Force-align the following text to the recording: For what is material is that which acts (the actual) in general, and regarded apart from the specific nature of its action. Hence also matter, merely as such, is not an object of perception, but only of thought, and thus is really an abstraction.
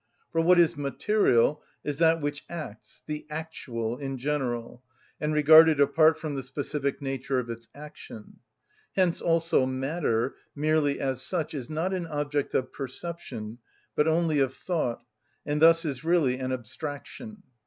For 0.31 0.41
what 0.41 0.59
is 0.59 0.75
material 0.77 1.61
is 1.83 1.99
that 1.99 2.21
which 2.21 2.43
acts 2.49 3.03
(the 3.05 3.27
actual) 3.29 3.99
in 3.99 4.17
general, 4.17 4.81
and 5.19 5.31
regarded 5.31 5.79
apart 5.79 6.17
from 6.17 6.33
the 6.33 6.41
specific 6.41 7.03
nature 7.03 7.37
of 7.37 7.51
its 7.51 7.69
action. 7.75 8.37
Hence 8.95 9.21
also 9.21 9.67
matter, 9.67 10.37
merely 10.55 10.99
as 10.99 11.21
such, 11.21 11.53
is 11.53 11.69
not 11.69 11.93
an 11.93 12.07
object 12.07 12.55
of 12.55 12.73
perception, 12.73 13.59
but 13.95 14.07
only 14.07 14.39
of 14.39 14.55
thought, 14.55 15.03
and 15.45 15.61
thus 15.61 15.85
is 15.85 16.03
really 16.03 16.39
an 16.39 16.51
abstraction. 16.51 17.43